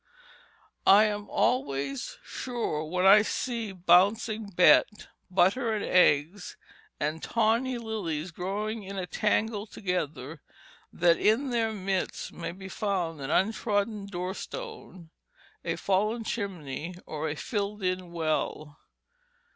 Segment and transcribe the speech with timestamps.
[0.87, 6.57] I am always sure when I see bouncing bet, butter and eggs,
[6.99, 10.41] and tawny lilies growing in a tangle together
[10.91, 15.11] that in their midst may be found an untrodden door stone,
[15.63, 18.79] a fallen chimney, or a filled in well.